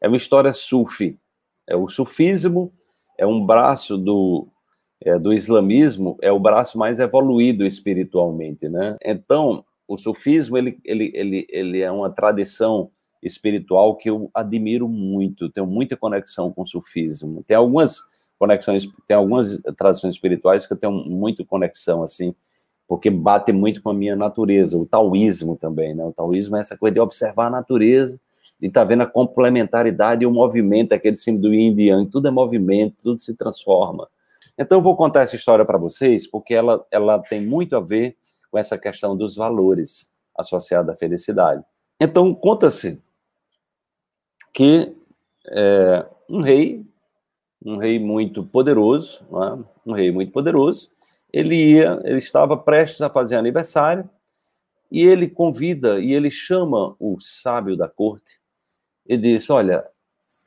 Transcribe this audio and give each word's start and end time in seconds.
é 0.00 0.08
uma 0.08 0.16
história 0.16 0.52
sufi. 0.52 1.18
É 1.66 1.76
o 1.76 1.88
sufismo 1.88 2.70
é 3.18 3.26
um 3.26 3.44
braço 3.44 3.96
do, 3.96 4.48
é, 5.00 5.18
do 5.18 5.32
islamismo, 5.32 6.16
é 6.20 6.32
o 6.32 6.38
braço 6.38 6.78
mais 6.78 6.98
evoluído 7.00 7.64
espiritualmente, 7.64 8.68
né? 8.68 8.96
Então, 9.04 9.64
o 9.86 9.96
sufismo, 9.96 10.56
ele, 10.56 10.78
ele, 10.84 11.12
ele, 11.14 11.46
ele 11.48 11.80
é 11.80 11.90
uma 11.90 12.10
tradição 12.10 12.90
espiritual 13.22 13.96
que 13.96 14.10
eu 14.10 14.30
admiro 14.34 14.88
muito, 14.88 15.48
tenho 15.48 15.66
muita 15.66 15.96
conexão 15.96 16.52
com 16.52 16.62
o 16.62 16.66
sufismo. 16.66 17.42
Tem 17.46 17.56
algumas 17.56 18.00
conexões, 18.38 18.86
tem 19.06 19.16
algumas 19.16 19.60
tradições 19.76 20.14
espirituais 20.14 20.66
que 20.66 20.72
eu 20.72 20.76
tenho 20.76 20.92
muito 20.92 21.44
conexão, 21.44 22.02
assim, 22.02 22.34
porque 22.86 23.08
bate 23.10 23.52
muito 23.52 23.82
com 23.82 23.90
a 23.90 23.94
minha 23.94 24.14
natureza, 24.14 24.76
o 24.76 24.84
taoísmo 24.84 25.56
também, 25.56 25.94
né? 25.94 26.04
O 26.04 26.12
taoísmo 26.12 26.56
é 26.56 26.60
essa 26.60 26.76
coisa 26.76 26.94
de 26.94 27.00
observar 27.00 27.46
a 27.46 27.50
natureza 27.50 28.20
e 28.64 28.70
tá 28.70 28.82
vendo 28.82 29.02
a 29.02 29.06
complementaridade 29.06 30.24
e 30.24 30.26
o 30.26 30.30
movimento, 30.30 30.94
aquele 30.94 31.16
símbolo 31.16 31.50
do 31.50 31.54
yin 31.54 31.78
e 31.78 31.88
yang, 31.88 32.08
tudo 32.10 32.28
é 32.28 32.30
movimento, 32.30 32.96
tudo 33.02 33.20
se 33.20 33.36
transforma. 33.36 34.08
Então 34.56 34.78
eu 34.78 34.82
vou 34.82 34.96
contar 34.96 35.20
essa 35.20 35.36
história 35.36 35.66
para 35.66 35.76
vocês, 35.76 36.26
porque 36.26 36.54
ela, 36.54 36.82
ela 36.90 37.18
tem 37.18 37.44
muito 37.44 37.76
a 37.76 37.80
ver 37.80 38.16
com 38.50 38.56
essa 38.56 38.78
questão 38.78 39.14
dos 39.14 39.36
valores 39.36 40.10
associados 40.34 40.90
à 40.90 40.96
felicidade. 40.96 41.62
Então 42.00 42.34
conta-se 42.34 43.02
que 44.50 44.96
é, 45.46 46.06
um 46.26 46.40
rei, 46.40 46.86
um 47.62 47.76
rei 47.76 47.98
muito 47.98 48.46
poderoso, 48.46 49.26
é? 49.30 49.90
um 49.90 49.92
rei 49.92 50.10
muito 50.10 50.32
poderoso, 50.32 50.90
ele 51.30 51.54
ia, 51.54 52.00
ele 52.02 52.16
estava 52.16 52.56
prestes 52.56 53.02
a 53.02 53.10
fazer 53.10 53.36
aniversário 53.36 54.08
e 54.90 55.02
ele 55.02 55.28
convida 55.28 56.00
e 56.00 56.14
ele 56.14 56.30
chama 56.30 56.96
o 56.98 57.20
sábio 57.20 57.76
da 57.76 57.86
corte 57.86 58.42
e 59.06 59.16
diz: 59.16 59.48
Olha, 59.50 59.84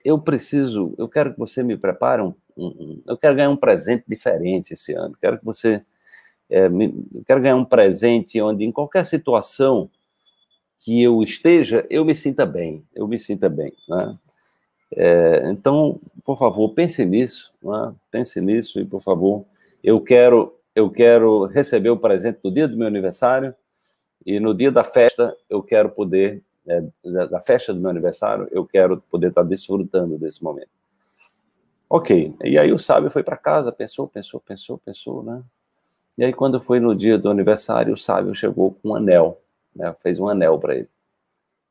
eu 0.04 0.20
preciso, 0.20 0.94
eu 0.98 1.08
quero 1.08 1.34
que 1.34 1.40
você 1.40 1.64
me 1.64 1.78
prepare 1.78 2.22
um, 2.22 2.34
um 2.58 3.02
eu 3.06 3.18
quero 3.18 3.36
ganhar 3.36 3.50
um 3.50 3.58
presente 3.58 4.04
diferente 4.08 4.74
esse 4.74 4.94
ano. 4.94 5.18
Quero 5.20 5.40
que 5.40 5.46
você, 5.46 5.82
é, 6.50 6.70
me, 6.70 7.06
eu 7.14 7.24
quero 7.26 7.42
ganhar 7.42 7.56
um 7.56 7.66
presente 7.66 8.42
onde 8.42 8.66
em 8.66 8.72
qualquer 8.72 9.06
situação 9.06 9.90
que 10.80 11.02
eu 11.02 11.24
esteja, 11.24 11.86
eu 11.90 12.06
me 12.06 12.14
sinta 12.14 12.46
bem, 12.46 12.86
eu 12.96 13.08
me 13.08 13.20
sinta 13.20 13.50
bem, 13.50 13.74
né? 13.90 14.18
É, 14.96 15.50
então, 15.50 16.00
por 16.24 16.38
favor, 16.40 16.74
pense 16.74 17.04
nisso, 17.04 17.54
né? 17.62 17.94
pense 18.10 18.40
nisso 18.40 18.80
e, 18.80 18.86
por 18.86 19.02
favor, 19.02 19.46
eu 19.84 20.00
quero 20.00 20.54
eu 20.74 20.92
quero 20.92 21.46
receber 21.46 21.90
o 21.90 21.98
presente 21.98 22.38
no 22.44 22.52
dia 22.54 22.68
do 22.68 22.78
meu 22.78 22.88
aniversário 22.88 23.54
e 24.24 24.40
no 24.40 24.54
dia 24.54 24.72
da 24.72 24.84
festa 24.84 25.36
eu 25.50 25.64
quero 25.64 25.90
poder, 25.90 26.44
é, 26.68 26.84
da, 27.04 27.26
da, 27.26 27.42
festa 27.42 27.74
do 27.74 27.80
meu 27.80 27.90
aniversário, 27.90 28.48
eu 28.52 28.66
quero 28.66 29.02
poder 29.10 29.30
estar 29.30 29.44
desfrutando 29.44 30.18
desse 30.18 30.44
momento. 30.44 30.70
Ok, 31.90 32.36
e 32.44 32.60
aí 32.60 32.74
o 32.74 32.78
sábio 32.78 33.10
foi 33.10 33.24
para 33.24 33.38
casa, 33.38 33.72
pensou, 33.72 34.08
pensou, 34.08 34.40
pensou, 34.42 34.78
pensou, 34.78 35.24
né? 35.24 35.42
E 36.18 36.26
aí 36.26 36.34
quando 36.34 36.60
foi 36.60 36.80
no 36.80 36.96
dia 36.96 37.18
do 37.18 37.30
aniversário, 37.30 37.94
o 37.94 37.98
sábio 37.98 38.36
chegou 38.36 38.74
com 38.74 38.90
um 38.90 38.96
anel, 38.96 39.42
né? 39.76 39.96
fez 40.00 40.20
um 40.20 40.28
anel 40.28 40.60
para 40.60 40.76
ele, 40.76 40.90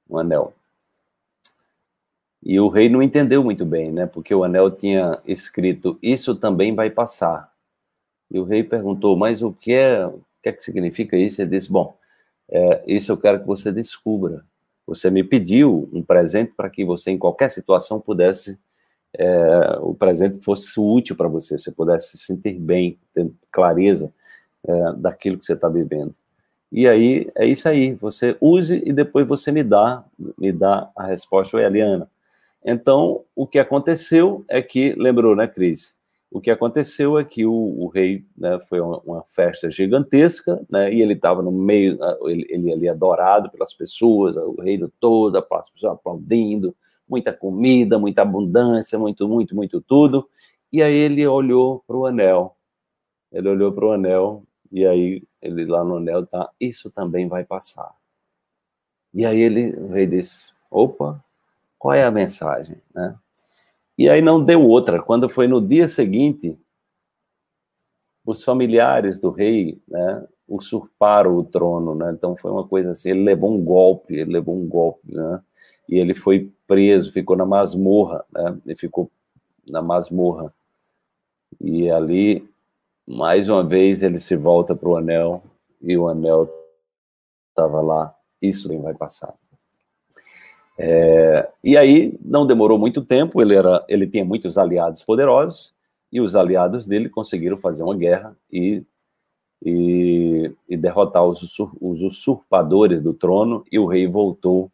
um 0.09 0.19
anel. 0.19 0.55
E 2.43 2.59
o 2.61 2.69
rei 2.69 2.89
não 2.89 3.03
entendeu 3.03 3.43
muito 3.43 3.67
bem, 3.67 3.91
né? 3.91 4.07
Porque 4.07 4.33
o 4.33 4.45
anel 4.45 4.71
tinha 4.71 5.21
escrito: 5.27 5.99
Isso 6.01 6.35
também 6.37 6.75
vai 6.75 6.91
passar. 6.91 7.53
E 8.31 8.39
o 8.39 8.45
rei 8.45 8.63
perguntou, 8.63 9.17
mas 9.17 9.43
o 9.43 9.53
que 9.53 9.73
é, 9.73 10.07
o 10.07 10.23
que, 10.43 10.49
é 10.49 10.53
que 10.53 10.63
significa 10.63 11.17
isso? 11.17 11.41
Ele 11.41 11.51
disse, 11.51 11.71
bom, 11.71 11.97
é, 12.51 12.83
isso 12.87 13.13
eu 13.13 13.17
quero 13.17 13.41
que 13.41 13.47
você 13.47 13.73
descubra. 13.73 14.45
Você 14.87 15.11
me 15.11 15.25
pediu 15.25 15.89
um 15.93 16.03
presente 16.03 16.55
para 16.55 16.71
que 16.71 16.85
você, 16.85 17.11
em 17.11 17.19
qualquer 17.19 17.51
situação, 17.51 18.01
pudesse, 18.01 18.59
é, 19.15 19.79
o 19.81 19.95
presente 19.95 20.39
fosse 20.41 20.79
útil 20.79 21.17
para 21.17 21.29
você, 21.29 21.59
você 21.59 21.73
pudesse 21.73 22.17
se 22.17 22.25
sentir 22.25 22.55
bem, 22.55 22.99
ter 23.13 23.31
clareza 23.51 24.13
é, 24.67 24.93
daquilo 24.95 25.39
que 25.39 25.47
você 25.47 25.55
está 25.55 25.69
vivendo. 25.69 26.15
E 26.71 26.87
aí, 26.87 27.31
é 27.35 27.47
isso 27.47 27.69
aí, 27.69 27.95
você 27.95 28.37
use 28.41 28.83
e 28.85 28.93
depois 28.93 29.27
você 29.27 29.51
me 29.51 29.63
dá, 29.63 30.05
me 30.39 30.53
dá 30.53 30.91
a 30.97 31.07
resposta, 31.07 31.59
Eliana. 31.59 32.09
Então, 32.65 33.25
o 33.35 33.47
que 33.47 33.59
aconteceu 33.59 34.45
é 34.49 34.61
que, 34.61 34.93
lembrou, 34.95 35.37
né, 35.37 35.47
Cris? 35.47 35.97
O 36.31 36.41
que 36.41 36.51
aconteceu 36.51 37.19
é 37.19 37.25
que 37.25 37.47
o, 37.47 37.53
o 37.53 37.89
rei 37.89 38.27
né, 38.37 38.59
foi 38.69 38.81
uma, 38.81 38.99
uma, 39.01 39.23
festa 39.25 39.71
gigantesca, 39.71 40.61
né, 40.69 40.93
e 40.93 41.01
ele 41.01 41.15
estava 41.15 41.41
no 41.41 41.53
meio, 41.53 41.97
né, 41.97 42.17
ele, 42.23 42.47
ele 42.49 42.73
ali 42.73 42.89
adorado 42.89 43.51
pelas 43.51 43.73
pessoas, 43.73 44.37
o 44.37 44.61
reino 44.61 44.93
todo, 45.01 45.37
as 45.37 45.71
pessoas 45.71 45.95
aplaudindo, 45.95 46.75
muita 47.09 47.33
comida, 47.33 47.99
muita 47.99 48.23
abundância, 48.23 48.99
muito, 48.99 49.29
muito, 49.29 49.55
muito 49.55 49.81
tudo. 49.81 50.29
E 50.73 50.83
aí 50.83 50.95
ele 50.95 51.27
olhou 51.27 51.85
para 51.87 51.97
o 51.97 52.07
anel, 52.07 52.57
ele 53.33 53.49
olhou 53.49 53.73
para 53.73 53.87
o 53.87 53.93
anel, 53.93 54.43
e 54.73 54.85
aí 54.85 55.23
ele 55.41 55.65
lá 55.65 55.85
no 55.85 55.97
anel 55.97 56.27
tá, 56.27 56.51
isso 56.61 56.91
também 56.91 57.29
vai 57.29 57.45
passar. 57.45 57.95
E 59.15 59.25
aí 59.25 59.41
ele, 59.41 59.71
o 59.77 59.89
rei 59.89 60.07
disse, 60.07 60.53
opa, 60.71 61.25
qual 61.79 61.95
é 61.95 62.05
a 62.05 62.11
mensagem, 62.11 62.77
né? 62.95 63.17
E 63.99 64.09
aí 64.09 64.21
não 64.21 64.45
deu 64.45 64.63
outra. 64.63 65.03
Quando 65.03 65.29
foi 65.29 65.47
no 65.47 65.61
dia 65.61 65.89
seguinte, 65.89 66.59
os 68.25 68.45
familiares 68.45 69.19
do 69.19 69.31
rei, 69.31 69.81
né, 69.89 70.27
usurparam 70.49 71.37
o 71.37 71.45
trono, 71.45 71.95
né? 71.95 72.13
Então 72.13 72.37
foi 72.37 72.51
uma 72.51 72.67
coisa 72.67 72.93
assim, 72.93 73.11
ele 73.11 73.23
levou 73.25 73.53
um 73.53 73.65
golpe, 73.65 74.15
ele 74.15 74.33
levou 74.33 74.57
um 74.57 74.67
golpe, 74.67 75.13
né? 75.13 75.43
E 75.89 75.97
ele 75.97 76.15
foi 76.15 76.53
preso, 76.67 77.13
ficou 77.13 77.37
na 77.37 77.47
masmorra, 77.47 78.25
né? 78.33 78.59
Ele 78.67 78.77
ficou 78.77 79.11
na 79.67 79.83
masmorra. 79.83 80.53
E 81.61 81.91
ali, 81.91 82.49
mais 83.07 83.49
uma 83.49 83.65
vez, 83.65 84.03
ele 84.03 84.21
se 84.21 84.37
volta 84.37 84.75
para 84.75 84.89
o 84.89 84.97
anel 84.97 85.43
e 85.81 85.97
o 85.97 86.09
anel 86.09 86.49
estava 87.51 87.81
lá. 87.81 88.15
Isso 88.41 88.69
nem 88.69 88.81
vai 88.81 88.95
passar. 88.95 89.35
É, 90.79 91.49
e 91.67 91.77
aí 91.77 92.17
não 92.25 92.47
demorou 92.47 92.79
muito 92.79 93.05
tempo, 93.05 93.43
ele, 93.43 93.53
era, 93.53 93.85
ele 93.89 94.07
tinha 94.07 94.25
muitos 94.25 94.57
aliados 94.57 95.03
poderosos, 95.03 95.75
e 96.13 96.21
os 96.21 96.37
aliados 96.37 96.87
dele 96.87 97.09
conseguiram 97.09 97.59
fazer 97.59 97.83
uma 97.83 97.97
guerra 97.97 98.37
e, 98.49 98.85
e, 99.61 100.55
e 100.69 100.77
derrotar 100.77 101.25
os, 101.25 101.43
os, 101.81 102.03
usurpadores 102.03 103.03
do 103.03 103.13
trono, 103.13 103.65
e 103.73 103.81
o 103.81 103.87
rei 103.87 104.07
voltou, 104.07 104.71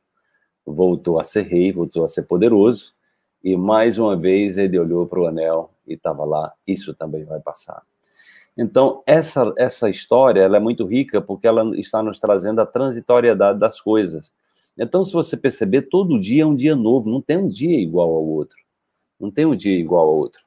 voltou 0.66 1.18
a 1.18 1.24
ser 1.24 1.46
rei, 1.46 1.72
voltou 1.72 2.04
a 2.04 2.08
ser 2.10 2.24
poderoso, 2.24 2.92
e 3.42 3.56
mais 3.56 3.98
uma 3.98 4.14
vez 4.14 4.58
ele 4.58 4.78
olhou 4.78 5.06
para 5.06 5.18
o 5.18 5.26
anel 5.26 5.70
e 5.86 5.94
estava 5.94 6.28
lá, 6.28 6.52
isso 6.68 6.92
também 6.92 7.24
vai 7.24 7.40
passar. 7.40 7.82
Então, 8.54 9.02
essa, 9.06 9.50
essa 9.56 9.88
história 9.88 10.42
ela 10.42 10.58
é 10.58 10.60
muito 10.60 10.84
rica 10.84 11.22
porque 11.22 11.46
ela 11.46 11.74
está 11.74 12.02
nos 12.02 12.18
trazendo 12.18 12.60
a 12.60 12.66
transitoriedade 12.66 13.58
das 13.58 13.80
coisas. 13.80 14.30
Então, 14.78 15.04
se 15.04 15.12
você 15.12 15.36
perceber, 15.36 15.82
todo 15.82 16.18
dia 16.18 16.42
é 16.42 16.46
um 16.46 16.56
dia 16.56 16.74
novo, 16.74 17.10
não 17.10 17.20
tem 17.20 17.36
um 17.36 17.48
dia 17.48 17.78
igual 17.78 18.08
ao 18.08 18.24
outro. 18.24 18.56
Não 19.20 19.30
tem 19.30 19.46
um 19.46 19.54
dia 19.54 19.78
igual 19.78 20.08
ao 20.08 20.16
outro. 20.16 20.42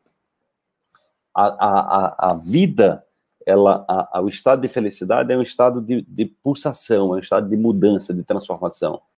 A, 1.33 1.45
a, 1.45 1.79
a, 1.79 2.31
a 2.31 2.33
vida, 2.33 3.05
ela, 3.45 3.85
a, 3.87 4.17
a, 4.17 4.21
o 4.21 4.29
estado 4.29 4.61
de 4.61 4.67
felicidade 4.67 5.31
é 5.31 5.37
um 5.37 5.41
estado 5.41 5.81
de, 5.81 6.01
de 6.01 6.25
pulsação, 6.25 7.13
é 7.13 7.17
um 7.17 7.19
estado 7.19 7.47
de 7.49 7.55
mudança, 7.55 8.13
de 8.13 8.23
transformação. 8.23 9.01